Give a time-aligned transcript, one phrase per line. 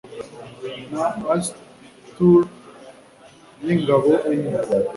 [0.91, 2.41] Na Astur
[3.63, 4.51] yingabo enye